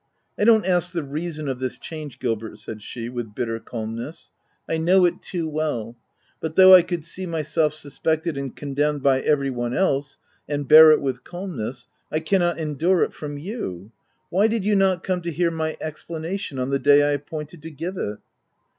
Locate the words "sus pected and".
7.75-8.55